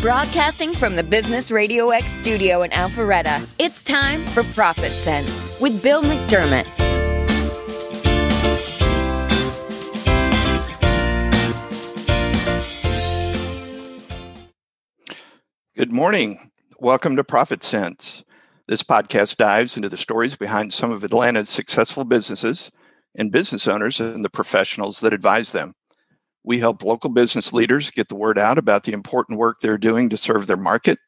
[0.00, 5.82] Broadcasting from the Business Radio X studio in Alpharetta, it's time for Profit Sense with
[5.82, 6.64] Bill McDermott.
[15.76, 16.50] Good morning.
[16.78, 18.24] Welcome to Profit Sense.
[18.68, 22.70] This podcast dives into the stories behind some of Atlanta's successful businesses
[23.14, 25.74] and business owners and the professionals that advise them.
[26.42, 30.08] We help local business leaders get the word out about the important work they're doing
[30.08, 30.98] to serve their market,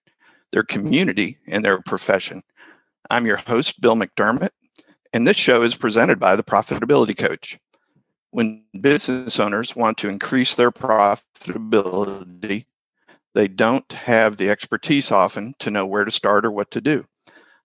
[0.53, 2.43] their community, and their profession.
[3.11, 4.51] I'm your host, Bill McDermott,
[5.13, 7.59] and this show is presented by the Profitability Coach.
[8.31, 12.67] When business owners want to increase their profitability,
[13.35, 17.07] they don't have the expertise often to know where to start or what to do.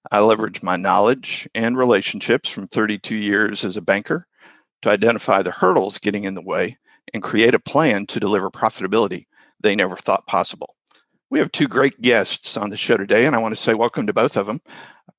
[0.10, 4.28] I leverage my knowledge and relationships from 32 years as a banker
[4.82, 6.78] to identify the hurdles getting in the way
[7.14, 9.26] and create a plan to deliver profitability
[9.60, 10.76] they never thought possible.
[11.30, 14.08] We have two great guests on the show today, and I want to say welcome
[14.08, 14.62] to both of them.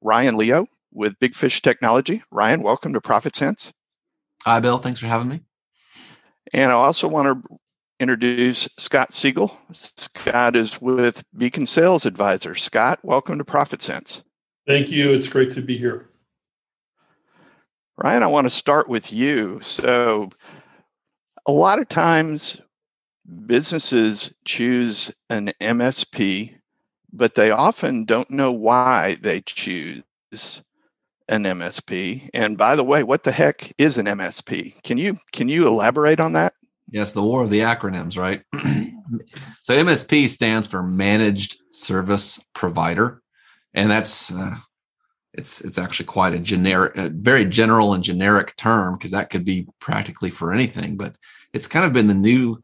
[0.00, 2.22] Ryan Leo with Big Fish Technology.
[2.30, 3.72] Ryan, welcome to Profit Sense.
[4.44, 4.78] Hi, Bill.
[4.78, 5.40] Thanks for having me.
[6.52, 7.58] And I also want to
[8.00, 9.54] introduce Scott Siegel.
[9.72, 12.54] Scott is with Beacon Sales Advisor.
[12.54, 14.24] Scott, welcome to Profit Sense.
[14.66, 15.12] Thank you.
[15.12, 16.08] It's great to be here.
[17.96, 19.58] Ryan, I want to start with you.
[19.60, 20.30] So,
[21.48, 22.60] a lot of times
[23.46, 26.56] businesses choose an MSP,
[27.10, 30.02] but they often don't know why they choose
[31.26, 32.28] an MSP.
[32.34, 34.82] And by the way, what the heck is an MSP?
[34.82, 36.52] Can you can you elaborate on that?
[36.90, 38.42] Yes, the war of the acronyms, right?
[39.62, 43.22] so MSP stands for Managed Service Provider,
[43.72, 44.56] and that's uh,
[45.32, 49.46] it's it's actually quite a generic, a very general and generic term because that could
[49.46, 50.96] be practically for anything.
[50.96, 51.16] But
[51.52, 52.62] it's kind of been the new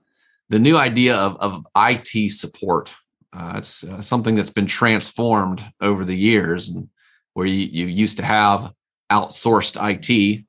[0.51, 2.95] the new idea of, of IT support.
[3.33, 6.89] Uh, it's uh, something that's been transformed over the years, and
[7.33, 8.73] where you, you used to have
[9.11, 10.45] outsourced IT,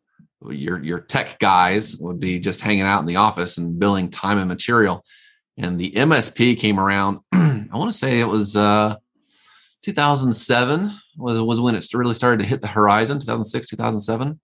[0.50, 4.38] your your tech guys would be just hanging out in the office and billing time
[4.38, 5.04] and material.
[5.58, 7.20] And the MSP came around.
[7.32, 8.98] I want to say it was uh,
[9.84, 13.20] 2007 was was when it really started to hit the horizon.
[13.20, 14.40] 2006, 2007,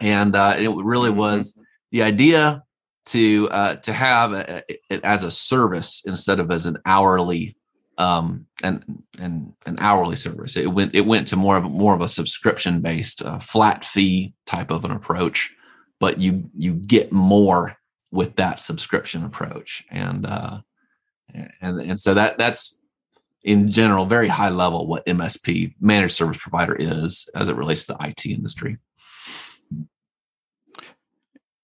[0.00, 1.18] and uh, it really mm-hmm.
[1.18, 1.58] was
[1.90, 2.62] the idea
[3.08, 7.56] to uh, to have it as a service instead of as an hourly
[7.96, 8.84] um, and
[9.18, 10.56] and an hourly service.
[10.56, 14.34] It went it went to more of more of a subscription based uh, flat fee
[14.46, 15.52] type of an approach,
[15.98, 17.76] but you you get more
[18.10, 20.58] with that subscription approach, and uh,
[21.60, 22.78] and and so that that's
[23.42, 27.94] in general very high level what MSP managed service provider is as it relates to
[27.94, 28.76] the IT industry.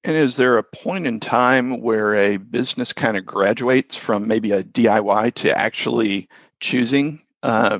[0.04, 4.52] And is there a point in time where a business kind of graduates from maybe
[4.52, 6.28] a DIY to actually
[6.60, 7.78] choosing uh,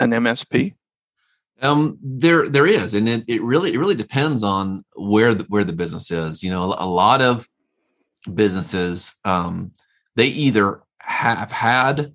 [0.00, 0.74] an MSP?
[1.62, 5.62] Um, there, there is, and it, it really, it really depends on where the, where
[5.62, 6.42] the business is.
[6.42, 7.46] You know, a, lot of
[8.34, 9.72] businesses, um,
[10.16, 12.14] they either have had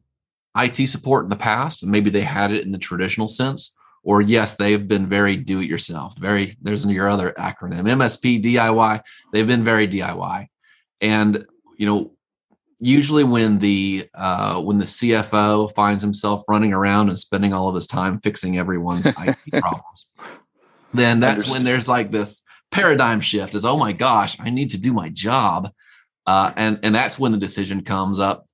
[0.57, 3.73] IT support in the past, and maybe they had it in the traditional sense,
[4.05, 6.15] or yes, they've been very do it yourself.
[6.17, 9.01] Very, there's your other acronym MSP, DIY.
[9.33, 10.47] They've been very DIY.
[11.01, 11.45] And,
[11.77, 12.15] you know,
[12.79, 17.73] usually when the uh, when the CFO finds himself running around and spending all of
[17.73, 20.05] his time fixing everyone's IT problems,
[20.93, 24.77] then that's when there's like this paradigm shift is oh my gosh, I need to
[24.77, 25.71] do my job.
[26.27, 28.45] Uh, and and that's when the decision comes up.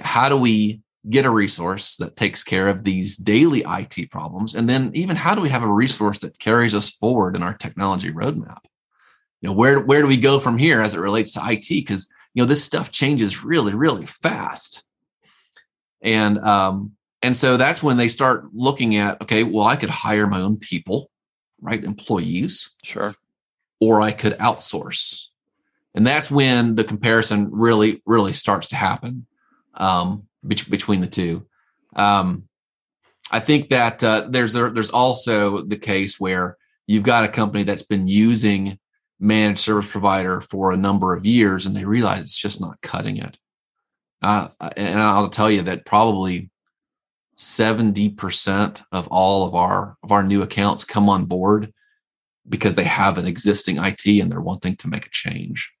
[0.00, 4.54] How do we get a resource that takes care of these daily IT problems?
[4.54, 7.54] And then even how do we have a resource that carries us forward in our
[7.54, 8.60] technology roadmap?
[9.40, 11.68] You know, where where do we go from here as it relates to IT?
[11.68, 14.84] Because you know this stuff changes really, really fast.
[16.02, 20.26] And um, and so that's when they start looking at, okay, well, I could hire
[20.26, 21.10] my own people,
[21.60, 21.82] right?
[21.82, 22.70] Employees.
[22.84, 23.14] Sure.
[23.80, 25.26] Or I could outsource.
[25.94, 29.26] And that's when the comparison really, really starts to happen.
[29.74, 31.46] Um, be- between the two.
[31.94, 32.48] Um,
[33.30, 36.56] I think that uh, there's a, there's also the case where
[36.86, 38.78] you've got a company that's been using
[39.18, 43.16] managed service provider for a number of years, and they realize it's just not cutting
[43.16, 43.36] it.
[44.22, 46.50] Uh, and I'll tell you that probably
[47.36, 51.72] seventy percent of all of our of our new accounts come on board
[52.48, 55.72] because they have an existing IT and they're wanting to make a change.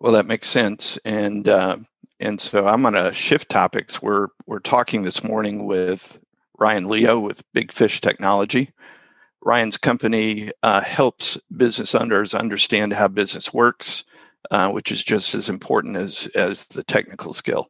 [0.00, 1.76] Well, that makes sense, and uh,
[2.20, 4.00] and so I'm going to shift topics.
[4.02, 6.18] We're we're talking this morning with
[6.58, 8.70] Ryan Leo with Big Fish Technology.
[9.44, 14.04] Ryan's company uh, helps business owners understand how business works,
[14.50, 17.68] uh, which is just as important as as the technical skill.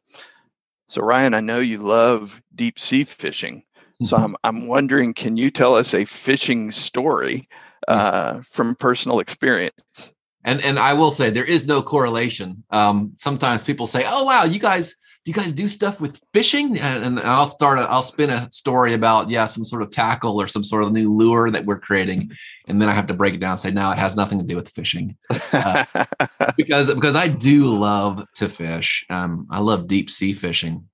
[0.87, 3.63] So Ryan, I know you love deep sea fishing.
[4.03, 4.25] So Mm-hmm.
[4.25, 7.47] I'm I'm wondering, can you tell us a fishing story
[7.87, 10.11] uh, from personal experience?
[10.45, 12.63] And and I will say there is no correlation.
[12.69, 14.95] Um, sometimes people say, "Oh wow, you guys
[15.25, 17.79] do you guys do stuff with fishing?" And, and I'll start.
[17.79, 20.91] A, I'll spin a story about yeah, some sort of tackle or some sort of
[20.91, 22.31] new lure that we're creating,
[22.67, 24.45] and then I have to break it down and say, "No, it has nothing to
[24.45, 25.17] do with fishing."
[25.51, 25.83] Uh,
[26.57, 29.03] because because I do love to fish.
[29.09, 30.87] Um, I love deep sea fishing,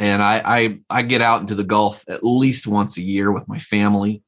[0.00, 3.46] and I, I I get out into the Gulf at least once a year with
[3.46, 4.24] my family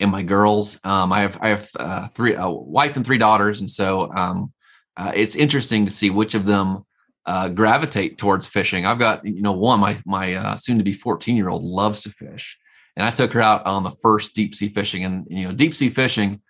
[0.00, 0.78] and my girls.
[0.84, 4.52] Um, I have I have uh, three a wife and three daughters, and so um,
[4.96, 6.84] uh, it's interesting to see which of them
[7.26, 8.86] uh, gravitate towards fishing.
[8.86, 12.02] I've got you know one my my uh, soon to be fourteen year old loves
[12.02, 12.56] to fish,
[12.96, 15.74] and I took her out on the first deep sea fishing, and you know deep
[15.74, 16.40] sea fishing.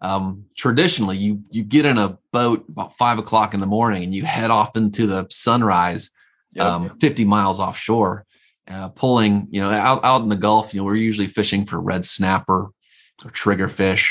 [0.00, 4.14] Um, traditionally, you you get in a boat about five o'clock in the morning, and
[4.14, 6.10] you head off into the sunrise,
[6.54, 6.66] Yep.
[6.66, 8.24] um, 50 miles offshore,
[8.68, 11.80] uh, pulling, you know, out, out in the Gulf, you know, we're usually fishing for
[11.80, 12.70] red snapper
[13.26, 14.08] triggerfish,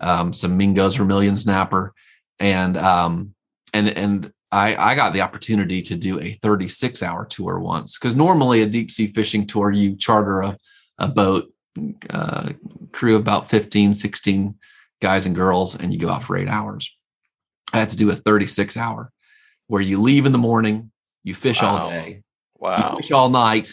[0.00, 1.92] um, some Mingo's vermilion snapper.
[2.40, 3.34] And, um,
[3.72, 8.14] and, and I, I got the opportunity to do a 36 hour tour once because
[8.14, 10.56] normally a deep sea fishing tour, you charter a,
[10.98, 11.52] a boat,
[12.08, 12.52] uh,
[12.92, 14.54] crew of about 15, 16
[15.02, 16.90] guys and girls, and you go out for eight hours.
[17.72, 19.12] I had to do a 36 hour
[19.66, 20.90] where you leave in the morning,
[21.22, 21.76] you fish Wow.
[21.76, 22.22] all day,
[22.58, 22.92] wow.
[22.92, 23.72] you fish all night,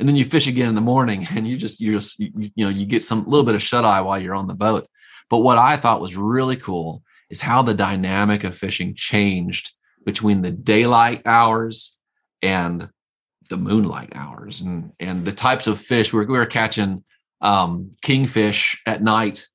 [0.00, 2.64] and then you fish again in the morning, and you just you just you, you
[2.64, 4.88] know you get some little bit of shut eye while you're on the boat.
[5.28, 9.70] But what I thought was really cool is how the dynamic of fishing changed
[10.04, 11.96] between the daylight hours
[12.42, 12.88] and
[13.50, 17.04] the moonlight hours, and and the types of fish we were, we were catching
[17.42, 19.46] um, kingfish at night,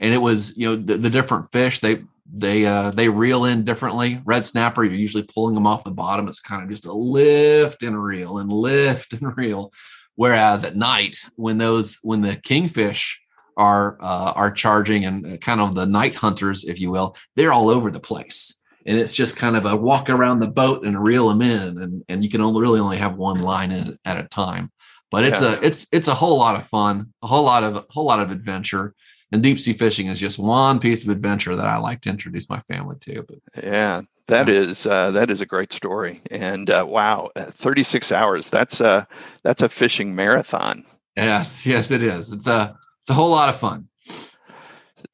[0.00, 3.64] and it was you know the, the different fish they they uh they reel in
[3.64, 4.20] differently.
[4.24, 6.28] Red snapper you're usually pulling them off the bottom.
[6.28, 9.72] It's kind of just a lift and reel and lift and reel.
[10.16, 13.20] Whereas at night when those when the kingfish
[13.56, 17.68] are uh, are charging and kind of the night hunters if you will they're all
[17.68, 18.60] over the place.
[18.86, 22.02] And it's just kind of a walk around the boat and reel them in and
[22.08, 24.72] and you can only really only have one line in at a time.
[25.10, 25.56] But it's Yeah.
[25.56, 28.20] a it's it's a whole lot of fun a whole lot of a whole lot
[28.20, 28.94] of adventure
[29.32, 32.48] and deep sea fishing is just one piece of adventure that I like to introduce
[32.48, 33.22] my family to.
[33.22, 34.54] But Yeah, that Yeah.
[34.54, 36.20] is uh, that is a great story.
[36.30, 38.50] And uh, wow, uh, 36 hours.
[38.50, 39.06] That's a
[39.42, 40.84] that's a fishing marathon.
[41.16, 42.32] yes, yes, it is.
[42.32, 43.88] It's a it's a whole lot of fun.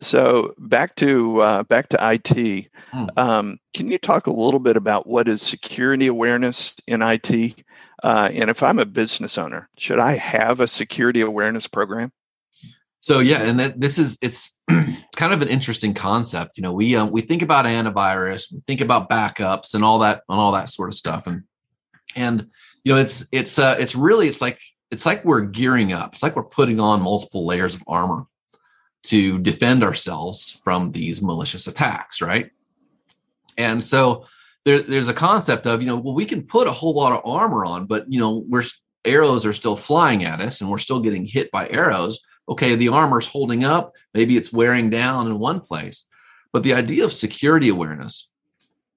[0.01, 2.69] So back to uh, back to IT.
[2.93, 3.07] Hmm.
[3.17, 7.63] Um, can you talk a little bit about what is security awareness in IT?
[8.03, 12.13] Uh, and if I'm a business owner, should I have a security awareness program?
[13.01, 16.59] So yeah, and that this is it's kind of an interesting concept.
[16.59, 20.23] You know, we um, we think about antivirus, we think about backups and all that
[20.29, 21.45] and all that sort of stuff, and
[22.15, 22.47] and
[22.85, 24.61] you know, it's it's uh, it's really it's like
[24.91, 26.13] it's like we're gearing up.
[26.13, 28.27] It's like we're putting on multiple layers of armor
[29.05, 32.51] to defend ourselves from these malicious attacks, right?
[33.57, 34.27] And so
[34.67, 37.23] there, there's a concept of you know, well, we can put a whole lot of
[37.25, 38.65] armor on, but you know, we're
[39.07, 42.21] arrows are still flying at us, and we're still getting hit by arrows
[42.51, 46.05] okay, the armor's holding up, maybe it's wearing down in one place.
[46.53, 48.29] But the idea of security awareness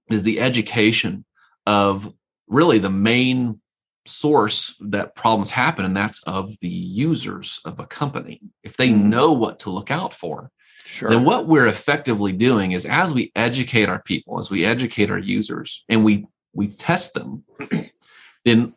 [0.09, 1.23] is the education
[1.67, 2.11] of
[2.47, 3.61] really the main
[4.05, 8.41] source that problems happen, and that's of the users of a company.
[8.63, 9.03] If they Mhm.
[9.03, 10.51] know what to look out for,
[10.85, 11.09] Sure.
[11.09, 15.19] then what we're effectively doing is as we educate our people, as we educate our
[15.19, 16.25] users, and we
[16.55, 17.43] we test them,
[18.45, 18.75] then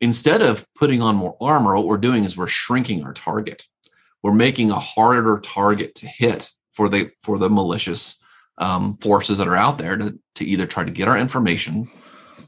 [0.00, 3.66] instead of putting on more armor, what we're doing is we're shrinking our target.
[4.22, 8.20] We're making a harder target to hit for the for the malicious
[8.58, 11.88] um, forces that are out there to to either try to get our information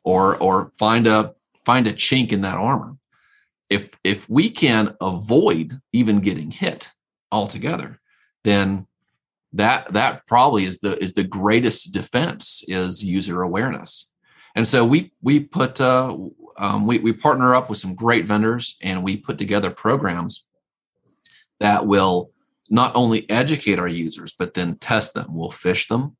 [0.04, 1.34] or or find a
[1.64, 2.96] find a chink in that armor.
[3.68, 6.90] If if we can avoid even getting hit
[7.30, 8.00] altogether,
[8.44, 8.86] then
[9.52, 14.08] that that probably is the is the greatest defense is user awareness.
[14.54, 16.16] And so we we put uh,
[16.58, 20.44] um, we we partner up with some great vendors and we put together programs
[21.60, 22.32] that will
[22.68, 25.26] not only educate our users but then test them.
[25.30, 26.16] We'll phish them.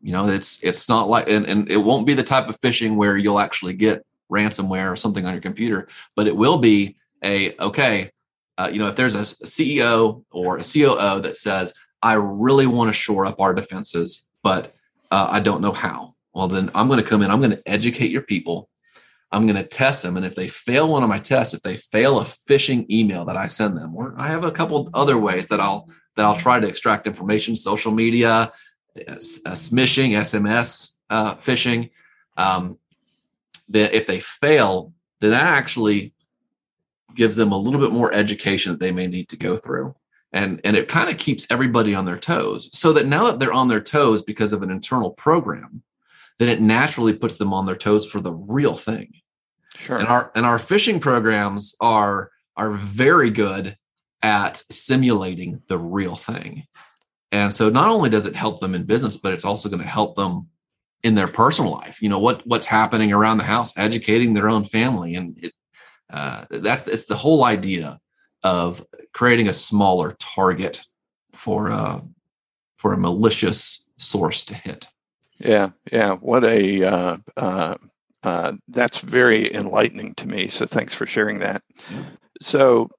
[0.00, 2.96] You know, it's it's not like and, and it won't be the type of phishing
[2.96, 7.56] where you'll actually get ransomware or something on your computer, but it will be a
[7.58, 8.10] okay.
[8.58, 12.88] Uh, you know, if there's a CEO or a COO that says, "I really want
[12.88, 14.74] to shore up our defenses, but
[15.10, 17.30] uh, I don't know how," well, then I'm going to come in.
[17.30, 18.68] I'm going to educate your people.
[19.32, 21.76] I'm going to test them, and if they fail one of my tests, if they
[21.76, 25.48] fail a phishing email that I send them, or I have a couple other ways
[25.48, 28.52] that I'll that I'll try to extract information, social media,
[28.96, 31.90] uh, smishing, SMS uh, phishing.
[32.36, 32.78] Um,
[33.68, 36.14] that if they fail then that actually
[37.14, 39.94] gives them a little bit more education that they may need to go through.
[40.32, 43.52] And, and it kind of keeps everybody on their toes so that now that they're
[43.52, 45.82] on their toes because of an internal program,
[46.38, 49.12] then it naturally puts them on their toes for the real thing.
[49.76, 49.98] Sure.
[49.98, 53.76] And our and our phishing programs are are very good
[54.22, 56.64] at simulating the real thing.
[57.32, 59.88] And so not only does it help them in business, but it's also going to
[59.88, 60.48] help them
[61.02, 62.00] in their personal life.
[62.00, 65.52] You know what what's happening around the house, educating their own family, and it,
[66.10, 67.98] uh, that's it's the whole idea
[68.42, 70.80] of creating a smaller target
[71.34, 72.00] for uh,
[72.78, 74.88] for a malicious source to hit.
[75.38, 76.14] Yeah, yeah.
[76.14, 77.74] What a uh, uh,
[78.22, 80.48] uh, that's very enlightening to me.
[80.48, 81.62] So thanks for sharing that.
[82.40, 82.90] So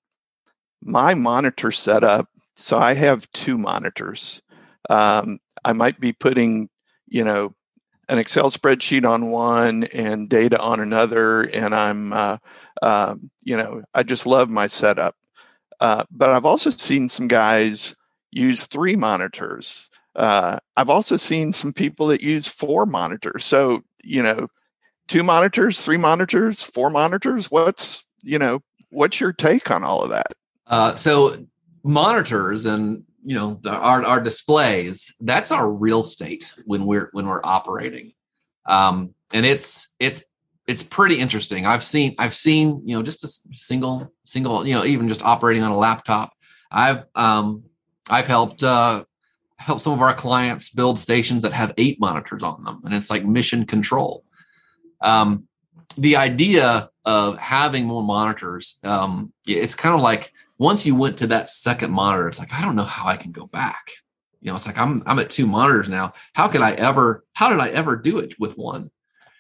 [0.84, 2.30] my monitor setup.
[2.56, 4.42] So I have two monitors.
[4.90, 6.70] Um, I might be putting,
[7.08, 7.54] you know,
[8.10, 12.38] an Excel spreadsheet on one and data on another, and I'm, uh,
[12.82, 15.16] um, you know, I just love my setup.
[15.80, 17.96] Uh, but I've also seen some guys
[18.32, 19.90] use three monitors.
[20.18, 23.46] Uh, I've also seen some people that use four monitors.
[23.46, 24.48] So, you know,
[25.08, 27.52] two monitors, three monitors, four monitors.
[27.52, 30.34] What's, you know, what's your take on all of that?
[30.66, 31.36] Uh, so
[31.84, 37.26] monitors and you know the, our our displays that's our real state when we're when
[37.26, 38.12] we're operating
[38.66, 40.24] um and it's it's
[40.68, 44.84] it's pretty interesting i've seen i've seen you know just a single single you know
[44.86, 46.34] even just operating on a laptop
[46.72, 47.64] i've um
[48.10, 49.04] i've helped uh
[49.60, 53.10] help some of our clients build stations that have eight monitors on them and it's
[53.10, 54.24] like mission control
[55.02, 55.48] um
[55.98, 61.28] the idea of having more monitors um it's kind of like once you went to
[61.28, 63.92] that second monitor, it's like, I don't know how I can go back.
[64.42, 66.14] You know, it's like I'm I'm at two monitors now.
[66.34, 68.92] How could I ever, how did I ever do it with one?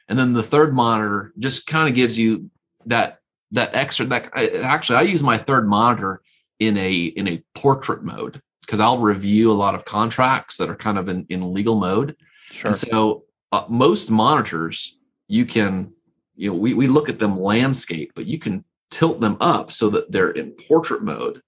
[0.10, 2.50] And then the third monitor just kind of gives you
[2.86, 3.20] that
[3.52, 6.22] that extra that actually I use my third monitor
[6.60, 10.76] in a in a portrait mode because I'll review a lot of contracts that are
[10.76, 12.16] kind of in, in legal mode.
[12.52, 12.70] Sure.
[12.70, 14.98] And so uh, most monitors
[15.28, 15.94] you can
[16.36, 19.90] you know we, we look at them landscape but you can tilt them up so
[19.90, 21.42] that they're in portrait mode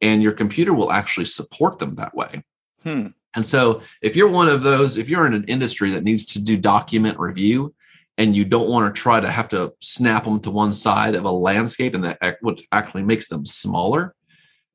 [0.00, 2.42] and your computer will actually support them that way.
[2.82, 3.08] Hmm.
[3.34, 6.40] And so if you're one of those, if you're in an industry that needs to
[6.40, 7.74] do document review
[8.16, 11.24] and you don't want to try to have to snap them to one side of
[11.24, 14.14] a landscape and that what actually makes them smaller,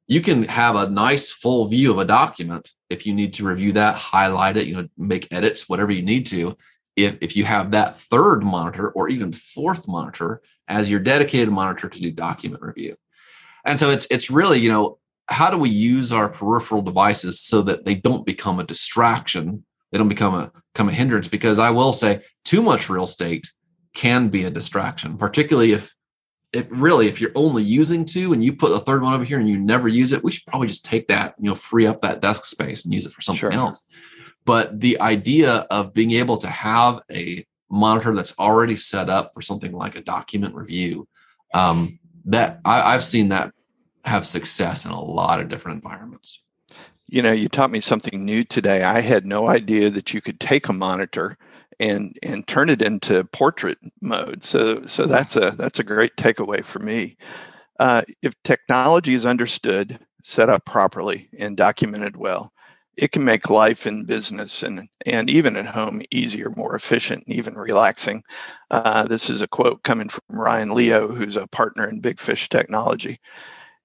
[0.09, 3.71] you can have a nice full view of a document if you need to review
[3.73, 6.57] that, highlight it, you know, make edits, whatever you need to.
[6.95, 11.87] If, if you have that third monitor or even fourth monitor as your dedicated monitor
[11.87, 12.95] to do document review.
[13.63, 14.97] And so it's it's really, you know,
[15.27, 19.63] how do we use our peripheral devices so that they don't become a distraction?
[19.91, 23.51] They don't become a become a hindrance because I will say too much real estate
[23.93, 25.93] can be a distraction, particularly if
[26.51, 29.39] it really if you're only using two and you put a third one over here
[29.39, 32.01] and you never use it, we should probably just take that, you know, free up
[32.01, 33.53] that desk space and use it for something sure.
[33.53, 33.85] else.
[34.45, 39.41] But the idea of being able to have a monitor that's already set up for
[39.41, 41.07] something like a document review
[41.53, 43.53] um, that I, i've seen that
[44.05, 46.41] have success in a lot of different environments
[47.07, 50.39] you know you taught me something new today i had no idea that you could
[50.39, 51.37] take a monitor
[51.79, 56.63] and and turn it into portrait mode so so that's a that's a great takeaway
[56.63, 57.17] for me
[57.79, 62.51] uh, if technology is understood set up properly and documented well
[62.99, 67.35] it can make life in business and, and even at home easier, more efficient, and
[67.35, 68.23] even relaxing.
[68.69, 72.49] Uh, this is a quote coming from Ryan Leo, who's a partner in Big Fish
[72.49, 73.19] Technology.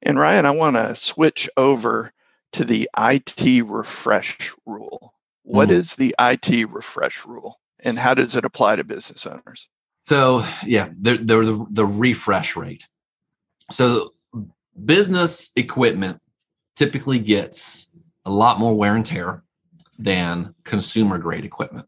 [0.02, 2.12] And Ryan, I want to switch over
[2.52, 5.14] to the IT refresh rule.
[5.44, 5.72] What mm.
[5.72, 9.68] is the IT refresh rule and how does it apply to business owners?
[10.02, 12.86] So, yeah, the, the, the refresh rate.
[13.70, 14.14] So,
[14.84, 16.20] business equipment
[16.76, 17.88] typically gets
[18.24, 19.44] a lot more wear and tear
[19.98, 21.86] than consumer grade equipment.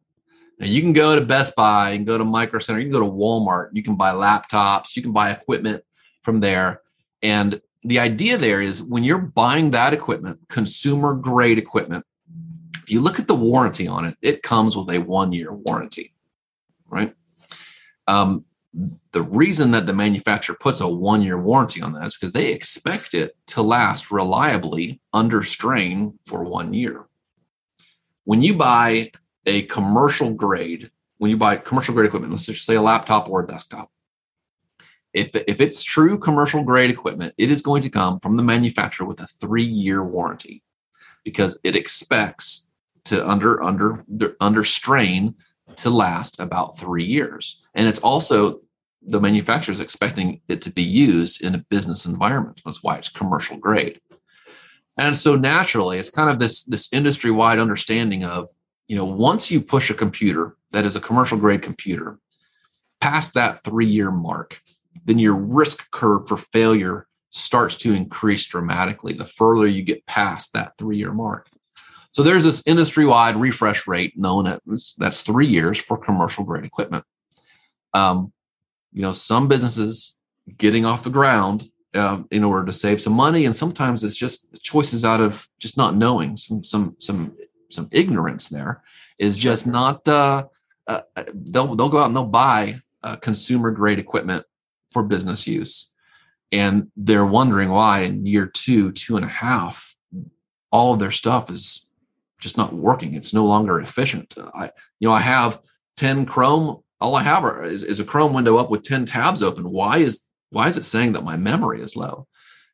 [0.59, 3.07] Now you can go to Best Buy and go to Micro Center, you can go
[3.07, 5.83] to Walmart, you can buy laptops, you can buy equipment
[6.23, 6.83] from there.
[7.23, 12.05] And the idea there is when you're buying that equipment, consumer grade equipment,
[12.87, 16.14] if you look at the warranty on it, it comes with a one year warranty,
[16.88, 17.12] right?
[18.07, 18.45] Um,
[19.11, 22.52] the reason that the manufacturer puts a one year warranty on that is because they
[22.52, 27.07] expect it to last reliably under strain for one year.
[28.23, 29.11] When you buy
[29.47, 30.88] a commercial grade,
[31.19, 33.90] when you buy commercial grade equipment, let's just say a laptop or a desktop,
[35.12, 39.09] if, if it's true commercial grade equipment, it is going to come from the manufacturer
[39.09, 40.62] with a three year warranty
[41.25, 42.66] because it expects
[43.07, 44.05] to under under
[44.41, 45.35] under strain
[45.77, 48.61] to last about three years and it's also
[49.07, 52.61] the manufacturer is expecting it to be used in a business environment.
[52.65, 54.01] That's why it's commercial grade.
[54.99, 58.49] And so naturally, it's kind of this this industry wide understanding of
[58.89, 62.19] you know once you push a computer that is a commercial grade computer
[63.01, 64.61] past that three year mark,
[65.05, 70.55] then your risk curve for failure starts to increase dramatically the further you get past
[70.55, 71.49] that three year mark.
[72.16, 76.64] So there's this industry wide refresh rate known as that's three years for commercial grade
[76.64, 77.04] equipment.
[77.92, 78.32] Um,
[78.90, 80.16] you know, some businesses
[80.56, 84.49] getting off the ground uh, in order to save some money, and sometimes it's just
[84.62, 87.37] choices out of just not knowing some some some
[87.68, 88.49] some ignorance.
[88.49, 88.82] There
[89.18, 90.08] is just not.
[90.08, 90.44] Uh,
[90.87, 91.02] uh,
[91.35, 94.46] they'll they'll go out and they'll buy uh, consumer grade equipment
[94.90, 95.92] for business use,
[96.50, 99.94] and they're wondering why in year two, two and a half,
[100.73, 101.86] all of their stuff is
[102.40, 103.14] just not working.
[103.14, 104.35] It's no longer efficient.
[104.55, 105.61] I you know I have
[105.97, 109.43] ten Chrome all I have are, is, is a Chrome window up with 10 tabs
[109.43, 109.71] open.
[109.71, 112.26] Why is why is it saying that my memory is low?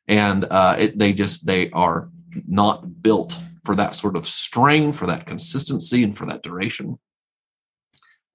[0.07, 2.09] And uh, it, they just they are
[2.47, 6.99] not built for that sort of strain, for that consistency, and for that duration.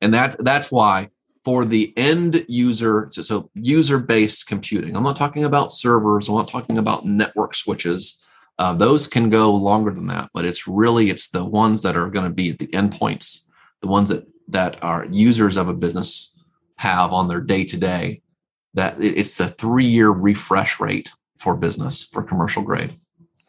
[0.00, 1.11] And that that's why
[1.44, 4.97] for the end user, so, so user based computing.
[4.97, 6.28] I'm not talking about servers.
[6.28, 8.20] I'm not talking about network switches.
[8.58, 12.10] Uh, those can go longer than that, but it's really it's the ones that are
[12.10, 13.42] going to be at the endpoints,
[13.82, 16.36] the ones that that our users of a business
[16.76, 18.22] have on their day to day
[18.74, 22.98] that it's a three year refresh rate for business for commercial grade.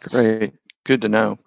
[0.02, 0.54] Great.
[0.84, 1.38] Good to know.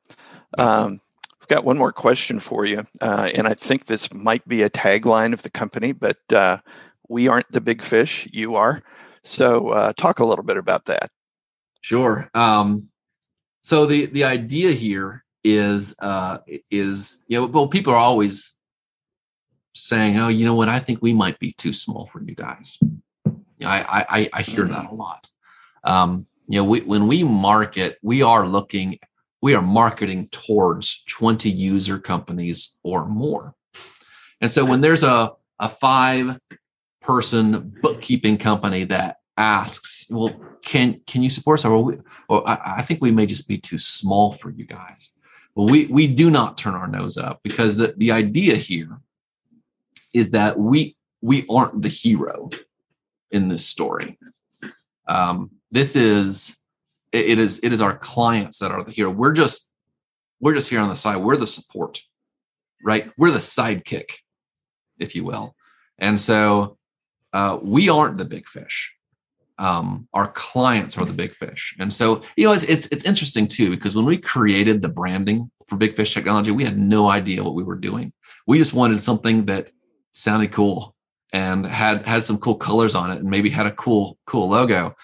[0.59, 1.01] Um,
[1.41, 4.69] i've got one more question for you uh, and i think this might be a
[4.69, 6.59] tagline of the company but uh,
[7.13, 8.83] we aren't the big fish you are.
[9.23, 11.11] So uh, talk a little bit about that.
[11.83, 12.29] Sure.
[12.35, 12.89] Um,
[13.63, 16.39] so the the idea here is uh,
[16.71, 18.55] is you know well people are always
[19.75, 20.69] saying, "Oh, you know what?
[20.69, 22.79] I think we might be too small for you guys."
[23.65, 25.29] I I, I hear that a lot.
[25.85, 28.99] Um, you know, we, when we market, we are looking,
[29.41, 33.55] we are marketing towards 20 user companies or more.
[34.41, 36.39] And so when there's a a five
[37.01, 41.97] person bookkeeping company that asks, "Well, can can you support us?" Or, we,
[42.29, 45.11] or I, I think we may just be too small for you guys.
[45.55, 49.01] Well, we we do not turn our nose up because the the idea here
[50.15, 52.51] is that we we aren't the hero
[53.31, 54.19] in this story.
[55.09, 56.57] Um, this is
[57.13, 59.11] it, it is it is our clients that are the hero.
[59.11, 59.71] We're just
[60.41, 61.17] we're just here on the side.
[61.17, 62.03] We're the support,
[62.85, 63.11] right?
[63.17, 64.11] We're the sidekick,
[64.99, 65.55] if you will.
[65.99, 66.79] And so
[67.33, 68.93] uh, we aren't the big fish.
[69.63, 71.75] Um, our clients are the big fish.
[71.79, 75.53] And so, you know, it's, it's, it's interesting too, because when we created the branding
[75.69, 78.13] for Big Fish Technology, we had no idea what we were doing.
[78.49, 79.71] We just wanted something that
[80.15, 80.97] sounded cool
[81.33, 84.95] and had had some cool colors on it and maybe had a cool cool logo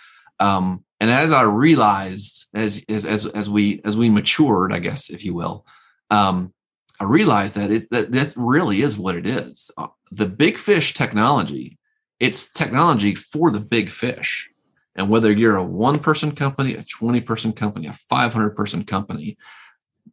[0.40, 5.11] um, and as i realized as, as as as we as we matured i guess
[5.11, 5.64] if you will
[6.11, 6.53] um,
[7.01, 10.94] i realized that it that this really is what it is uh, the big fish
[10.94, 11.78] technology
[12.21, 14.49] it's technology for the big fish.
[14.97, 19.39] And whether you're a one person company a 20 person company a 500 person company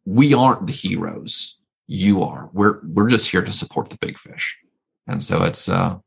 [0.04, 1.58] we aren't the heroes.
[1.88, 2.50] You are.
[2.52, 4.56] We're we're just here to support the big fish.
[5.06, 5.98] And so it's uh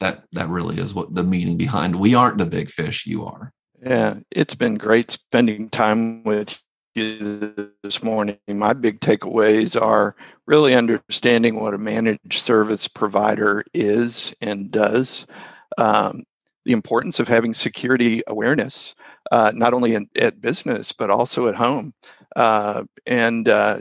[0.00, 3.52] that that really is what the meaning behind we aren't the big fish you are.
[3.82, 6.60] Yeah it's been great spending time with
[6.98, 10.14] you this morning my big takeaways are
[10.46, 15.26] really understanding what a managed service provider is and does
[15.78, 16.22] um,
[16.64, 18.94] the importance of having security awareness
[19.30, 21.94] uh, not only in, at business but also at home
[22.36, 23.78] uh, and uh,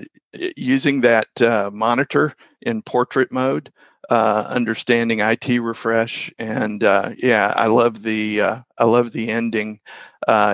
[0.56, 3.72] using that uh, monitor in portrait mode
[4.10, 9.82] uh, understanding IT refresh, and uh, yeah, I love the I love the ending.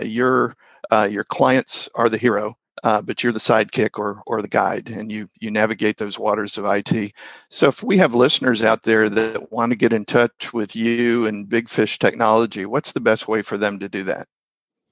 [0.01, 0.57] Your
[0.93, 4.89] uh, your clients are the hero, uh, but you're the sidekick or or the guide,
[4.89, 7.13] and you you navigate those waters of IT.
[7.49, 11.25] So if we have listeners out there that want to get in touch with you
[11.25, 14.27] and Big Fish Technology, what's the best way for them to do that?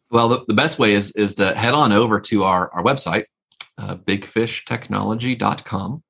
[0.09, 3.25] Well, the, the best way is is to head on over to our our website,
[3.79, 6.03] bigfishtechnology.com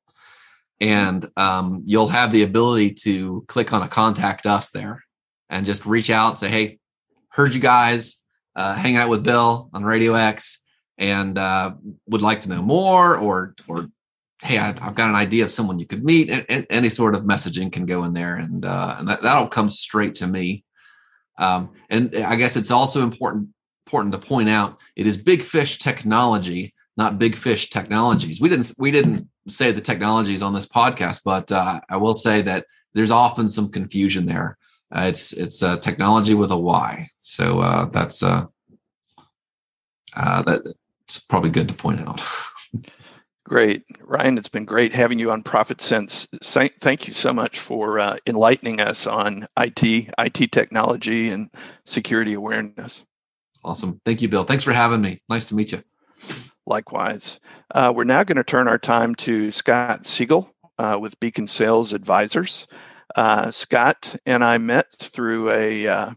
[0.81, 5.03] and um, you'll have the ability to click on a contact us there
[5.49, 6.79] and just reach out say hey
[7.29, 8.20] heard you guys
[8.55, 10.59] uh, hang out with bill on radio x
[10.97, 11.73] and uh,
[12.07, 13.89] would like to know more or or
[14.41, 16.29] hey I, have got an idea of someone you could meet.
[16.29, 19.47] And, and, any sort of messaging can go in there and uh, and that, that'll
[19.47, 20.63] come straight to me.
[21.37, 23.47] Um, and i guess it's also important
[23.87, 28.41] important to point out it is big fish technology not big fish technologies.
[28.41, 32.41] We didn't we didn't say the technologies on this podcast, but uh, I will say
[32.43, 34.57] that there's often some confusion there.
[34.91, 37.07] Uh, it's it's uh, technology with a Y.
[37.19, 38.45] So uh, that's uh,
[40.15, 42.21] uh, that's probably good to point out.
[43.43, 43.83] Great.
[44.03, 46.25] Ryan, it's been great having you on Profit Sense.
[46.41, 51.49] Thank you so much for uh, enlightening us on IT, IT technology, and
[51.83, 53.03] security awareness.
[53.61, 53.99] Awesome.
[54.05, 54.45] Thank you, Bill.
[54.45, 55.21] Thanks for having me.
[55.27, 55.83] Nice to meet you.
[56.65, 57.41] Likewise.
[57.75, 61.91] Uh, we're now going to turn our time to Scott Siegel uh, with Beacon Sales
[61.91, 62.67] Advisors.
[63.15, 66.11] Uh, Scott and I met through a uh,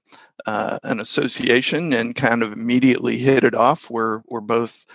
[0.46, 3.90] uh, an association and kind of immediately hit it off.
[3.90, 4.86] We're we're both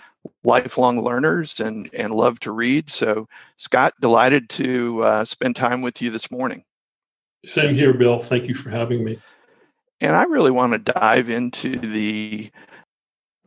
[0.44, 2.90] lifelong learners and and love to read.
[2.90, 6.64] So, Scott, delighted to uh, spend time with you this morning.
[7.44, 8.20] Same here, Bill.
[8.20, 9.18] Thank you for having me.
[10.00, 12.50] And I really want to dive into the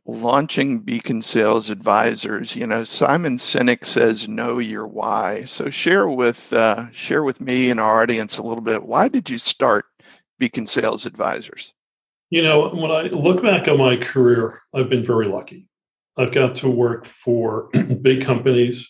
[0.06, 2.56] launching Beacon Sales Advisors.
[2.56, 7.70] You know, Simon Sinek says, "Know your why." So share with uh, share with me
[7.70, 8.84] and our audience a little bit.
[8.84, 9.86] Why did you start
[10.40, 11.74] Beacon Sales Advisors?
[12.30, 15.68] You know, when I look back on my career, I've been very lucky.
[16.18, 17.70] I've got to work for
[18.02, 18.90] big companies,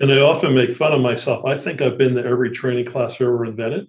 [0.00, 1.44] and I often make fun of myself.
[1.44, 3.88] I think I've been to every training class ever invented.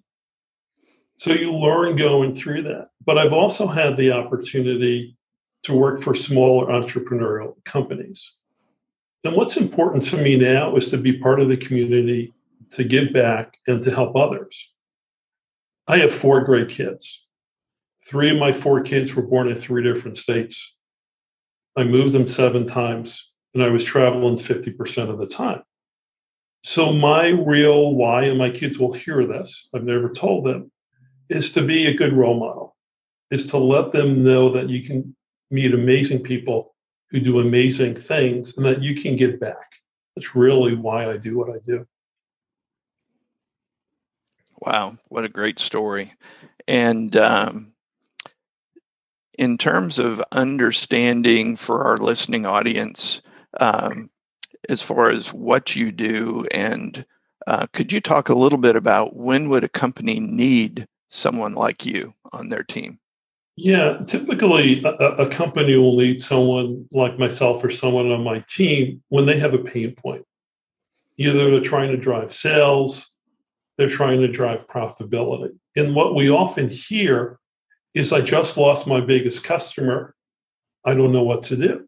[1.18, 2.90] So you learn going through that.
[3.06, 5.18] But I've also had the opportunity
[5.66, 8.34] to work for smaller entrepreneurial companies.
[9.24, 12.34] And what's important to me now is to be part of the community,
[12.74, 14.70] to give back, and to help others.
[15.88, 17.26] I have four great kids.
[18.08, 20.74] Three of my four kids were born in three different states.
[21.76, 25.64] I moved them seven times, and I was traveling 50% of the time.
[26.64, 30.72] So, my real why, and my kids will hear this, I've never told them,
[31.30, 32.76] is to be a good role model,
[33.32, 35.15] is to let them know that you can
[35.52, 36.76] meet amazing people
[37.10, 39.76] who do amazing things and that you can give back.
[40.16, 41.86] That's really why I do what I do.
[44.62, 46.14] Wow, what a great story.
[46.68, 47.74] And um,
[49.38, 53.22] in terms of understanding for our listening audience,
[53.60, 54.10] um,
[54.70, 57.06] as far as what you do, and
[57.46, 61.86] uh, could you talk a little bit about when would a company need someone like
[61.86, 63.00] you on their team?
[63.58, 69.02] Yeah, typically a, a, company will need someone like myself or someone on my team
[69.08, 70.26] when they have a pain point.
[71.18, 73.10] Either they're trying to drive sales,
[73.78, 75.58] they're trying to drive profitability.
[75.78, 77.40] And what we often hear
[77.94, 80.14] is I just lost my biggest customer.
[80.84, 81.88] I don't know what to do.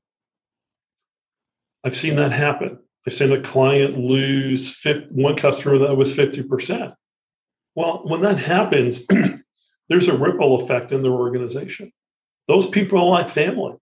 [1.83, 2.79] I've seen that happen.
[3.05, 6.93] I've seen a client lose 50, one customer that was 50%.
[7.75, 9.05] Well, when that happens,
[9.89, 11.91] there's a ripple effect in their organization.
[12.47, 13.75] Those people are like family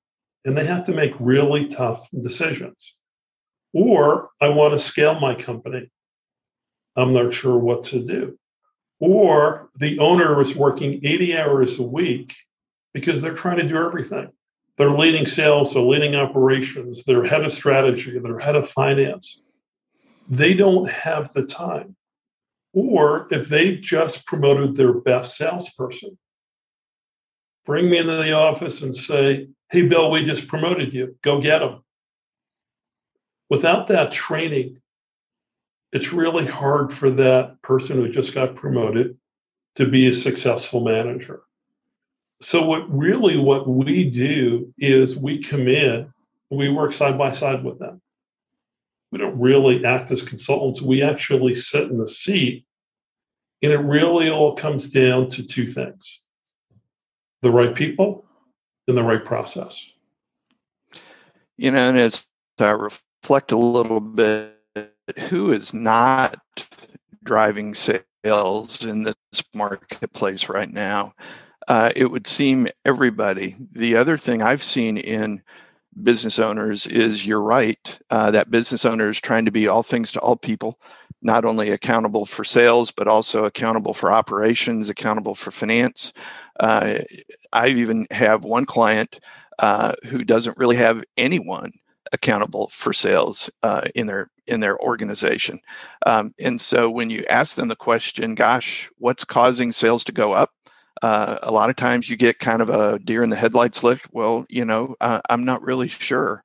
[0.43, 2.95] and they have to make really tough decisions.
[3.73, 5.89] Or I want to scale my company.
[6.95, 8.37] I'm not sure what to do.
[8.99, 12.33] Or the owner is working 80 hours a week
[12.93, 14.29] because they're trying to do everything.
[14.77, 19.41] They're leading sales, they're leading operations, they're head of strategy, they're head of finance.
[20.29, 21.95] They don't have the time
[22.75, 26.17] or if they just promoted their best salesperson,
[27.65, 31.17] bring me into the office and say, Hey, Bill, we just promoted you.
[31.23, 31.83] Go get them.
[33.49, 34.81] Without that training,
[35.93, 39.17] it's really hard for that person who just got promoted
[39.75, 41.41] to be a successful manager.
[42.41, 46.11] So what really what we do is we come in,
[46.51, 48.01] we work side by side with them
[49.11, 50.81] we don't really act as consultants.
[50.81, 52.65] We actually sit in the seat.
[53.61, 56.21] And it really all comes down to two things
[57.41, 58.25] the right people
[58.87, 59.91] and the right process.
[61.57, 62.27] You know, and as
[62.59, 64.53] I reflect a little bit,
[65.29, 66.39] who is not
[67.23, 69.15] driving sales in this
[69.53, 71.13] marketplace right now?
[71.67, 73.55] Uh, it would seem everybody.
[73.71, 75.41] The other thing I've seen in
[76.01, 80.11] business owners is you're right uh, that business owner is trying to be all things
[80.11, 80.79] to all people
[81.21, 86.13] not only accountable for sales but also accountable for operations accountable for finance.
[86.59, 86.99] Uh,
[87.53, 89.19] i even have one client
[89.59, 91.71] uh, who doesn't really have anyone
[92.11, 95.59] accountable for sales uh, in their in their organization.
[96.05, 100.33] Um, and so when you ask them the question gosh what's causing sales to go
[100.33, 100.51] up
[101.01, 103.99] uh, a lot of times you get kind of a deer in the headlights look.
[104.11, 106.43] Well, you know, uh, I'm not really sure.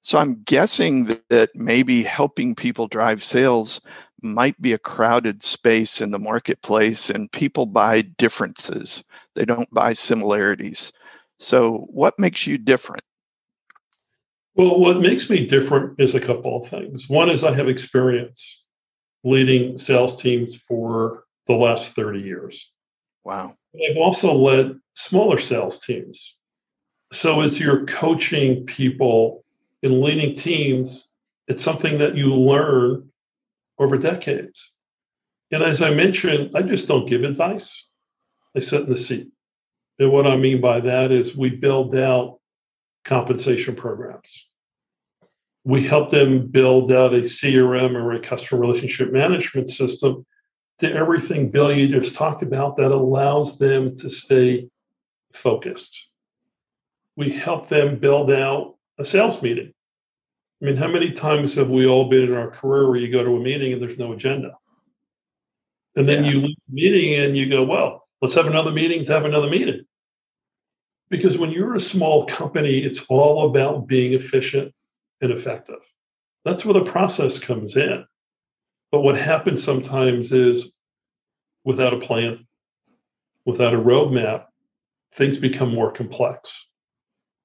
[0.00, 3.80] So I'm guessing that, that maybe helping people drive sales
[4.22, 9.04] might be a crowded space in the marketplace and people buy differences.
[9.34, 10.92] They don't buy similarities.
[11.38, 13.02] So what makes you different?
[14.54, 17.08] Well, what makes me different is a couple of things.
[17.08, 18.64] One is I have experience
[19.22, 22.70] leading sales teams for the last 30 years.
[23.24, 23.54] Wow.
[23.74, 26.36] I've also led smaller sales teams.
[27.12, 29.44] So as you're coaching people
[29.82, 31.08] in leading teams,
[31.46, 33.10] it's something that you learn
[33.78, 34.72] over decades.
[35.50, 37.86] And as I mentioned, I just don't give advice.
[38.54, 39.28] I sit in the seat.
[39.98, 42.38] And what I mean by that is we build out
[43.04, 44.46] compensation programs.
[45.64, 50.26] We help them build out a CRM or a customer relationship management system
[50.78, 54.68] to everything Bill you just talked about that allows them to stay
[55.32, 56.08] focused.
[57.16, 59.72] We help them build out a sales meeting.
[60.60, 63.22] I mean, how many times have we all been in our career where you go
[63.22, 64.56] to a meeting and there's no agenda?
[65.96, 66.30] And then Yeah.
[66.30, 69.48] you leave the meeting and you go, well, let's have another meeting to have another
[69.48, 69.84] meeting.
[71.10, 74.74] Because when you're a small company, it's all about being efficient
[75.20, 75.80] and effective.
[76.44, 78.04] That's where the process comes in.
[78.90, 80.70] But what happens sometimes is
[81.64, 82.46] without a plan,
[83.44, 84.46] without a roadmap,
[85.14, 86.52] things become more complex.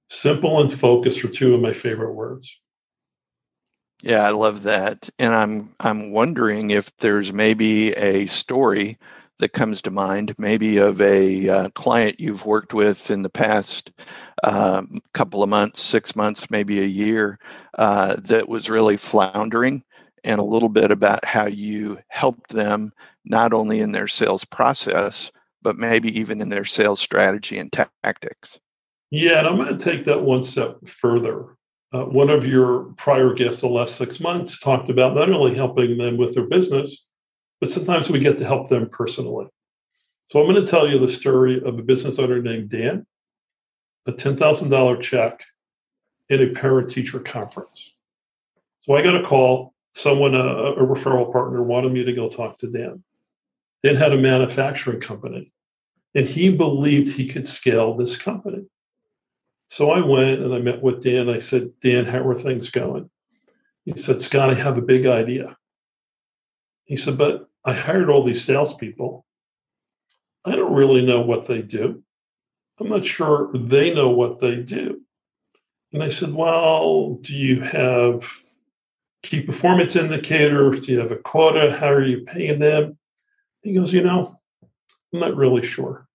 [0.10, 2.56] Simple and focus are two of my favorite words.
[4.02, 5.10] Yeah, I love that.
[5.18, 8.98] And I'm I'm wondering if there's maybe a story
[9.40, 13.92] that comes to mind, maybe of a uh, client you've worked with in the past
[14.44, 17.40] um, couple of months, six months, maybe a year,
[17.78, 19.84] uh, that was really floundering,
[20.24, 22.92] and a little bit about how you helped them
[23.26, 25.32] not only in their sales process,
[25.62, 28.60] but maybe even in their sales strategy and tactics.
[29.12, 31.56] Yeah, and I'm going to take that one step further.
[31.94, 35.98] Uh, one of your prior guests the last six months talked about not only helping
[35.98, 37.06] them with their business,
[37.60, 39.46] but sometimes we get to help them personally.
[40.32, 43.06] So I'm going to tell you the story of a business owner named Dan,
[44.08, 45.44] a $10,000 check
[46.30, 47.94] in a parent teacher conference.
[48.82, 52.58] So I got a call, someone, a, a referral partner, wanted me to go talk
[52.60, 53.04] to Dan.
[53.84, 55.52] Dan had a manufacturing company,
[56.16, 58.66] and he believed he could scale this company.
[59.70, 61.30] So I went and I met with Dan.
[61.30, 63.10] I said, Dan, how are things going?
[63.86, 65.58] He said, Scott, I have a big idea.
[66.86, 69.26] He said, but I hired all these salespeople.
[70.46, 72.04] I don't really know what they do.
[72.80, 75.02] I'm not sure they know what they do.
[75.92, 78.30] And I said, well, do you have
[79.24, 80.86] key performance indicators?
[80.86, 81.76] Do you have a quota?
[81.76, 82.98] How are you paying them?
[83.62, 84.40] He goes, you know,
[85.14, 86.08] I'm not really sure.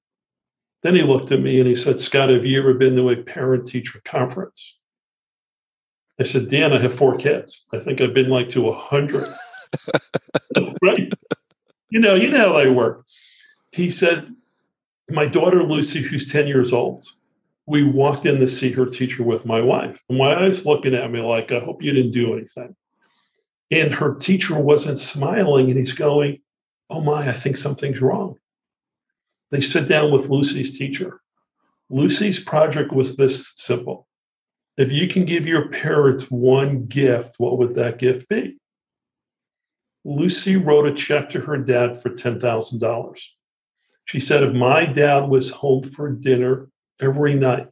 [0.82, 3.16] Then he looked at me and he said, Scott, have you ever been to a
[3.16, 4.76] parent teacher conference?
[6.20, 7.64] I said, Dan, I have four kids.
[7.72, 9.26] I think I've been like to a hundred.
[10.82, 11.12] right?
[11.90, 13.04] You know, you know how they work.
[13.72, 14.34] He said,
[15.08, 17.04] My daughter Lucy, who's 10 years old,
[17.66, 20.00] we walked in to see her teacher with my wife.
[20.08, 22.74] And my wife's looking at me like, I hope you didn't do anything.
[23.70, 26.40] And her teacher wasn't smiling, and he's going,
[26.90, 28.36] Oh my, I think something's wrong.
[29.50, 31.20] They sit down with Lucy's teacher.
[31.90, 34.06] Lucy's project was this simple.
[34.76, 38.58] If you can give your parents one gift, what would that gift be?
[40.04, 43.22] Lucy wrote a check to her dad for $10,000.
[44.04, 46.68] She said, if my dad was home for dinner
[47.00, 47.68] every night,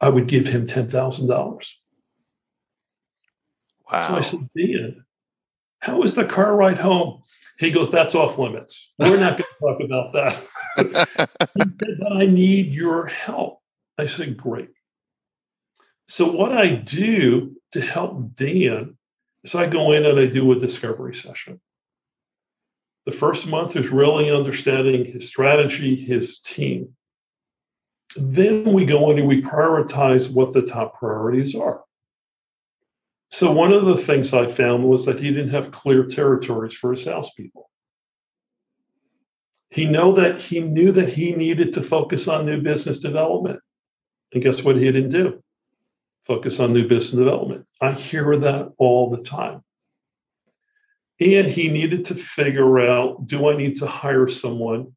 [0.00, 1.28] I would give him $10,000.
[3.90, 4.08] Wow.
[4.08, 5.04] So I said, Dan,
[5.84, 7.22] how was the car ride home?
[7.58, 8.90] He goes, that's off limits.
[8.98, 11.18] We're not going to talk about that.
[11.54, 13.60] he said, but I need your help.
[13.98, 14.70] I said, great.
[16.08, 18.96] So what I do to help Dan
[19.44, 21.60] is I go in and I do a discovery session.
[23.04, 26.96] The first month is really understanding his strategy, his team.
[28.16, 31.84] Then we go in and we prioritize what the top priorities are.
[33.34, 36.92] So one of the things I found was that he didn't have clear territories for
[36.92, 37.68] his salespeople.
[39.70, 43.58] He know that he knew that he needed to focus on new business development.
[44.32, 45.42] And guess what he didn't do?
[46.24, 47.66] Focus on new business development.
[47.80, 49.64] I hear that all the time.
[51.18, 54.94] And he needed to figure out do I need to hire someone?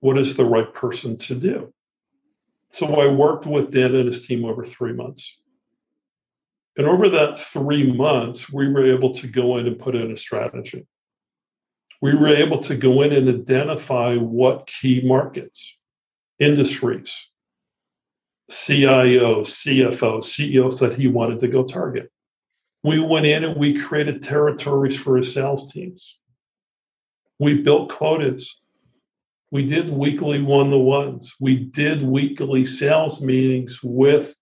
[0.00, 1.74] What is the right person to do?
[2.70, 5.36] So I worked with Dan and his team over three months.
[6.76, 10.16] And over that three months, we were able to go in and put in a
[10.16, 10.86] strategy.
[12.02, 15.78] We were able to go in and identify what key markets,
[16.38, 17.28] industries,
[18.50, 22.10] CIOs, CFOs, CEOs that he wanted to go target.
[22.82, 26.18] We went in and we created territories for his sales teams.
[27.38, 28.54] We built quotas.
[29.50, 31.34] We did weekly one to ones.
[31.40, 34.34] We did weekly sales meetings with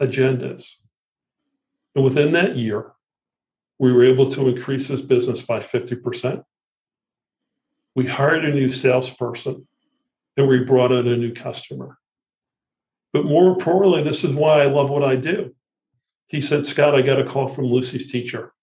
[0.00, 0.68] agendas.
[1.94, 2.92] And within that year,
[3.78, 6.44] we were able to increase his business by 50%.
[7.94, 9.66] We hired a new salesperson
[10.36, 11.98] and we brought in a new customer.
[13.12, 15.54] But more importantly, this is why I love what I do.
[16.28, 18.54] He said, Scott, I got a call from Lucy's teacher.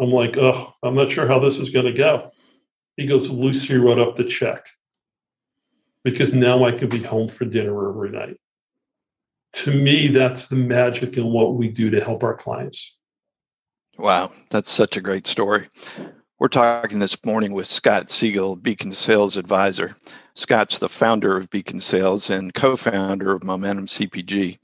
[0.00, 2.30] I'm like, oh, I'm not sure how this is going to go.
[2.96, 4.66] He goes, Lucy wrote up the check
[6.02, 8.38] because now I could be home for dinner every night.
[9.54, 12.96] To me, that's the magic in what we do to help our clients.
[13.98, 15.68] Wow, that's such a great story.
[16.38, 19.94] We're talking this morning with Scott Siegel, Beacon Sales Advisor.
[20.34, 24.58] Scott's the founder of Beacon Sales and co founder of Momentum CPG.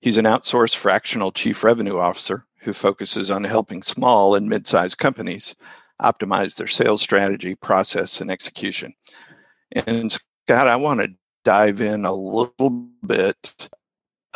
[0.00, 4.98] He's an outsourced fractional chief revenue officer who focuses on helping small and mid sized
[4.98, 5.56] companies
[6.00, 8.92] optimize their sales strategy, process, and execution.
[9.72, 12.70] And Scott, I want to dive in a little
[13.04, 13.54] bit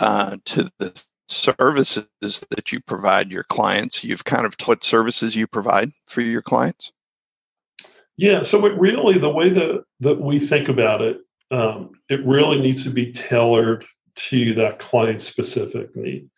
[0.01, 2.07] uh, to the services
[2.51, 4.03] that you provide your clients.
[4.03, 6.93] You've kind of what services you provide for your clients.
[8.17, 11.19] Yeah, so it really the way that that we think about it,
[11.51, 13.85] um, it really needs to be tailored
[14.17, 16.29] to that client specific need.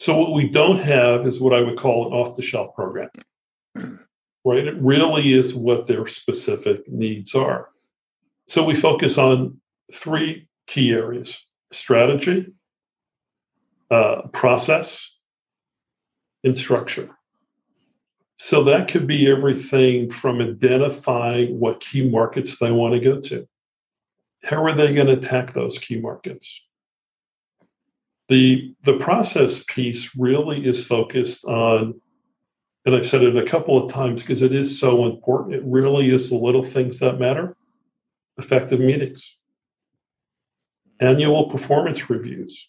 [0.00, 3.08] So what we don't have is what I would call an off the shelf program.
[4.44, 4.66] Right?
[4.66, 7.68] It really is what their specific needs are.
[8.46, 9.60] So we focus on
[9.92, 12.46] three key areas: strategy,
[13.90, 15.14] uh, process,
[16.44, 17.10] and structure.
[18.38, 23.48] So that could be everything from identifying what key markets they want to go to.
[24.44, 26.62] How are they going to attack those key markets?
[28.28, 32.00] The, the process piece really is focused on,
[32.84, 35.56] and I've said it a couple of times because it is so important.
[35.56, 37.54] It really is the little things that matter
[38.38, 39.34] effective meetings,
[41.00, 42.68] annual performance reviews,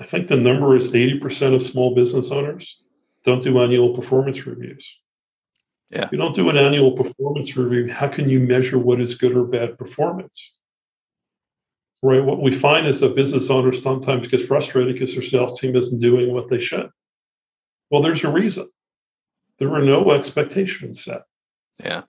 [0.00, 2.82] I think the number is 80% of small business owners
[3.24, 4.96] don't do annual performance reviews.
[5.90, 6.04] Yeah.
[6.04, 9.36] If you don't do an annual performance review, how can you measure what is good
[9.36, 10.52] or bad performance?
[12.02, 12.22] Right.
[12.22, 16.00] What we find is that business owners sometimes get frustrated because their sales team isn't
[16.00, 16.90] doing what they should.
[17.90, 18.68] Well, there's a reason.
[19.58, 21.22] There are no expectations set.
[21.82, 22.02] Yeah.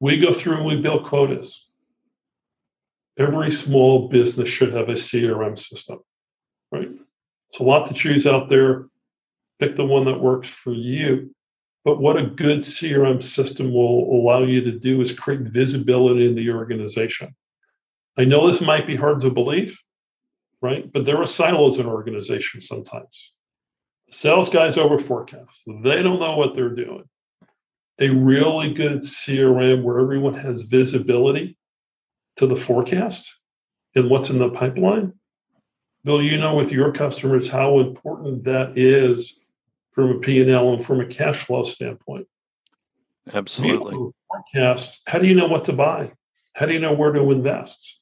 [0.00, 1.64] We go through and we build quotas.
[3.16, 6.00] Every small business should have a CRM system,
[6.72, 6.90] right?
[7.54, 8.86] It's a lot to choose out there.
[9.60, 11.32] Pick the one that works for you.
[11.84, 16.34] But what a good CRM system will allow you to do is create visibility in
[16.34, 17.32] the organization.
[18.18, 19.78] I know this might be hard to believe,
[20.62, 20.92] right?
[20.92, 23.30] But there are silos in organizations sometimes.
[24.10, 25.62] Sales guys over forecast.
[25.84, 27.04] They don't know what they're doing.
[28.00, 31.56] A really good CRM where everyone has visibility
[32.34, 33.32] to the forecast
[33.94, 35.12] and what's in the pipeline
[36.04, 39.38] Bill, you know with your customers how important that is
[39.92, 42.26] from a P&L and from a cash flow standpoint.
[43.32, 44.12] Absolutely.
[44.28, 46.12] Forecast, how do you know what to buy?
[46.52, 48.00] How do you know where to invest?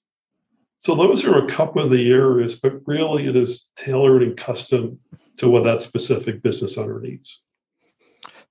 [0.80, 4.98] So those are a couple of the areas, but really it is tailored and custom
[5.36, 7.40] to what that specific business owner needs.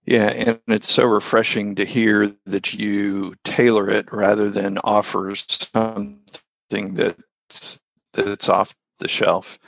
[0.06, 6.22] Yeah, and it's so refreshing to hear that you tailor it rather than offer something
[6.70, 7.80] that's
[8.14, 9.60] that's off the shelf.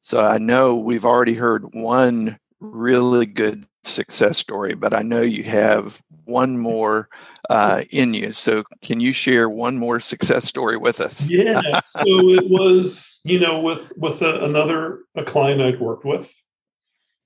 [0.00, 5.44] So I know we've already heard one really good success story, but I know you
[5.44, 7.08] have one more
[7.50, 8.32] uh, in you.
[8.32, 11.28] So can you share one more success story with us?
[11.28, 11.60] Yeah.
[11.60, 16.32] so it was, you know, with with a, another a client I'd worked with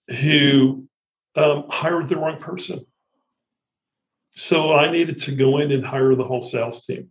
[0.08, 0.86] who
[1.36, 2.84] um, hired the wrong person.
[4.34, 7.10] So I needed to go in and hire the whole sales team.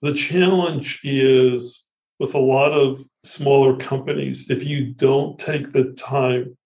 [0.00, 1.82] The challenge is
[2.18, 6.56] with a lot of smaller companies, if you don't take the time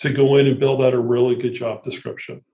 [0.00, 2.44] to go in and build out a really good job description,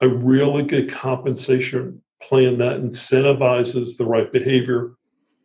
[0.00, 4.94] a really good compensation plan that incentivizes the right behavior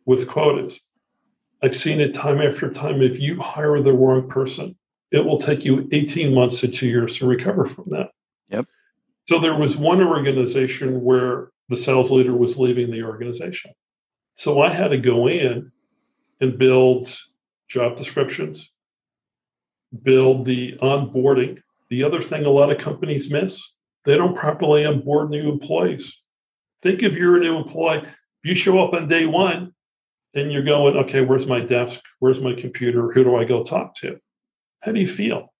[0.06, 0.80] with quotas.
[1.62, 3.02] I've seen it time after time.
[3.02, 4.76] If you hire the wrong person,
[5.10, 8.10] it will take you 18 months to two years to recover from that.
[8.48, 8.66] Yep.
[9.28, 13.72] So there was one organization where the sales leader was leaving the organization.
[14.34, 15.70] So I had to go in
[16.40, 17.14] and build
[17.68, 18.70] job descriptions,
[20.02, 21.60] build the onboarding.
[21.90, 23.60] The other thing a lot of companies miss,
[24.04, 26.16] they don't properly onboard new employees.
[26.82, 28.02] Think if you're a new employee,
[28.42, 29.72] you show up on day one
[30.34, 32.00] and you're going, okay, where's my desk?
[32.18, 33.12] Where's my computer?
[33.12, 34.18] Who do I go talk to?
[34.80, 35.52] How do you feel?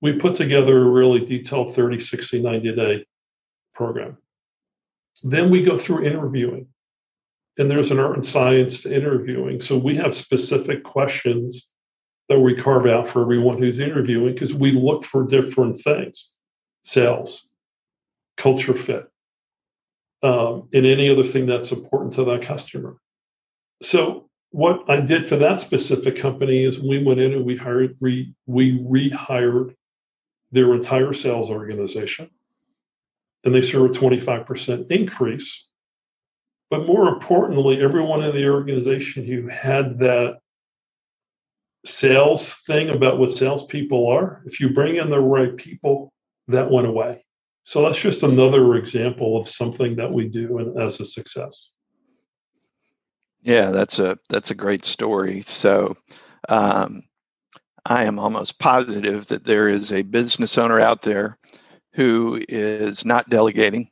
[0.00, 3.06] We put together a really detailed 30, 60, 90 day
[3.74, 4.16] program.
[5.22, 6.66] Then we go through interviewing
[7.60, 9.60] and there's an art and science to interviewing.
[9.60, 11.66] So we have specific questions
[12.30, 16.30] that we carve out for everyone who's interviewing because we look for different things
[16.84, 17.46] sales,
[18.38, 19.04] culture fit,
[20.22, 22.96] um, and any other thing that's important to that customer.
[23.82, 27.96] So what I did for that specific company is we went in and we hired
[28.00, 29.74] we we rehired
[30.50, 32.30] their entire sales organization,
[33.44, 35.66] and they saw a twenty five percent increase.
[36.70, 40.38] But more importantly, everyone in the organization who had that
[41.84, 46.12] sales thing about what salespeople are, if you bring in the right people,
[46.48, 47.24] that went away.
[47.64, 51.70] So that's just another example of something that we do as a success.
[53.42, 55.40] Yeah, that's a that's a great story.
[55.42, 55.94] So,
[56.48, 57.02] um,
[57.86, 61.38] I am almost positive that there is a business owner out there
[61.94, 63.90] who is not delegating,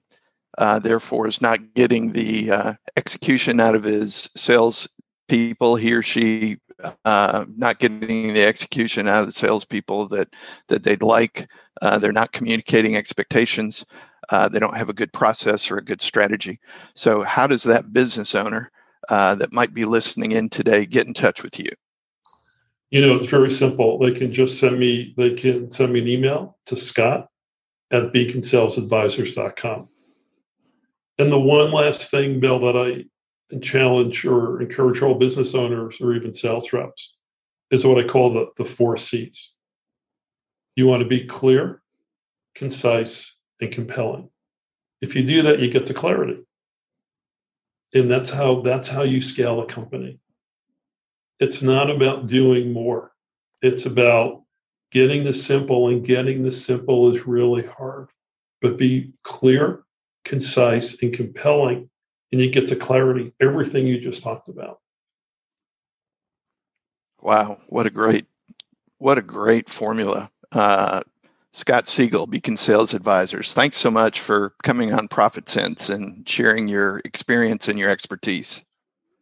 [0.58, 4.88] uh, therefore is not getting the uh, execution out of his sales
[5.28, 5.76] people.
[5.76, 6.58] He or she
[7.04, 10.28] uh, not getting the execution out of the salespeople that
[10.68, 11.48] that they'd like.
[11.80, 13.86] Uh, they're not communicating expectations.
[14.30, 16.60] Uh, they don't have a good process or a good strategy.
[16.94, 18.70] So, how does that business owner
[19.08, 21.70] uh, that might be listening in today get in touch with you?
[22.90, 23.98] You know, it's very simple.
[23.98, 25.14] They can just send me.
[25.16, 27.28] They can send me an email to Scott
[27.90, 29.88] at beaconsalesadvisors.com.
[31.18, 36.14] And the one last thing, Bill, that I challenge or encourage all business owners or
[36.14, 37.14] even sales reps
[37.70, 39.52] is what I call the, the four C's.
[40.76, 41.82] You want to be clear,
[42.54, 44.30] concise, and compelling.
[45.00, 46.44] If you do that, you get to clarity.
[47.94, 50.20] And that's how that's how you scale a company.
[51.40, 53.12] It's not about doing more.
[53.62, 54.42] It's about
[54.92, 58.08] getting the simple, and getting the simple is really hard.
[58.60, 59.84] But be clear,
[60.28, 61.88] concise, and compelling
[62.32, 64.80] and you get to clarity everything you just talked about.
[67.20, 68.26] Wow, what a great,
[68.98, 70.30] what a great formula.
[70.52, 71.02] Uh,
[71.52, 73.52] Scott Siegel, Beacon Sales Advisors.
[73.52, 78.62] Thanks so much for coming on Profit Sense and sharing your experience and your expertise.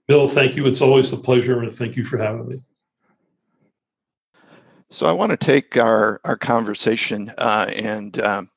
[0.08, 0.66] Bill, thank you.
[0.66, 2.62] It's always a pleasure, and thank you for having me.
[4.90, 8.50] So I want to take our our conversation uh, and um,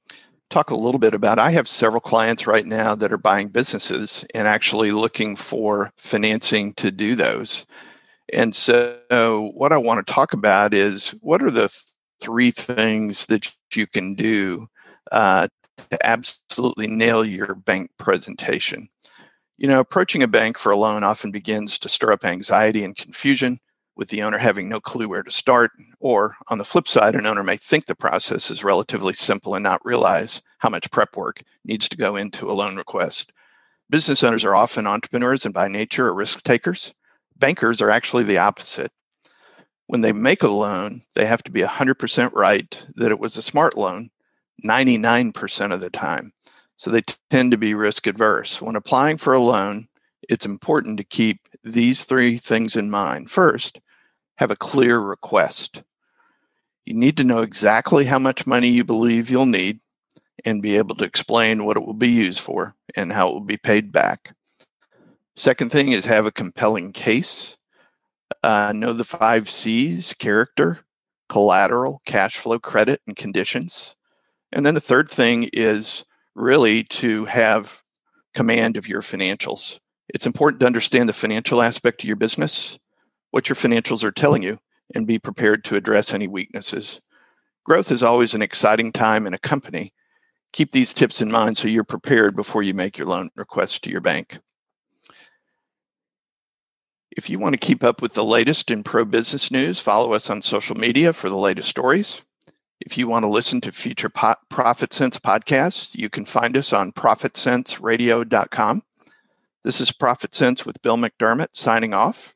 [0.50, 4.26] talk a little bit about i have several clients right now that are buying businesses
[4.34, 7.66] and actually looking for financing to do those.
[8.34, 11.70] And so what i want to talk about is what are the
[12.22, 14.68] three things that you can do
[15.12, 15.47] uh,
[15.78, 18.88] to absolutely nail your bank presentation?
[19.58, 22.95] You know approaching a bank for a loan often begins to stir up anxiety and
[22.95, 23.60] confusion
[24.00, 25.72] with the owner having no clue where to start.
[26.00, 29.64] Or on the flip side, an owner may think the process is relatively simple and
[29.64, 33.34] not realize how much prep work needs to go into a loan request.
[33.89, 36.93] Business owners are often entrepreneurs and by nature are risk takers.
[37.38, 38.93] Bankers are actually the opposite.
[39.88, 43.41] When they make a loan, they have to be 100% right that it was a
[43.41, 44.12] smart loan
[44.64, 46.32] 99% of the time.
[46.78, 48.62] So they tend to be risk adverse.
[48.62, 49.89] When applying for a loan,
[50.30, 53.30] it's important to keep these three things in mind.
[53.30, 53.82] First,
[54.40, 55.84] have a clear request.
[56.86, 59.82] You need to know exactly how much money you believe you'll need
[60.46, 63.42] and be able to explain what it will be used for and how it will
[63.42, 64.34] be paid back.
[65.36, 67.58] Second thing is have a compelling case.
[68.42, 70.80] Uh, know the five C's character,
[71.28, 73.98] collateral, cash flow, credit, and conditions.
[74.54, 77.84] And then the third thing is really to have
[78.34, 79.82] command of your financials.
[80.08, 82.80] It's important to understand the financial aspect of your business
[83.32, 84.59] what your financials are telling you
[84.93, 87.01] and be prepared to address any weaknesses.
[87.63, 89.93] Growth is always an exciting time in a company.
[90.51, 93.91] Keep these tips in mind so you're prepared before you make your loan request to
[93.91, 94.39] your bank.
[97.11, 100.30] If you want to keep up with the latest in pro business news, follow us
[100.30, 102.23] on social media for the latest stories.
[102.80, 106.71] If you want to listen to future po- Profit Sense podcasts, you can find us
[106.71, 108.84] on profitsenseradio.com.
[109.63, 112.36] This is Profit Sense with Bill McDermott signing off.